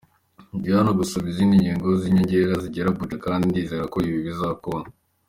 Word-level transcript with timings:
Ndi 0.57 0.69
hano 0.75 0.91
gusaba 0.99 1.25
izindi 1.31 1.59
ngendo 1.63 1.87
z’inyongera 2.01 2.53
zigera 2.63 2.87
Abuja 2.91 3.15
kandi 3.25 3.43
ndizera 3.51 3.83
ko 3.93 3.97
ibi 4.07 4.19
bizakunda. 4.27 4.89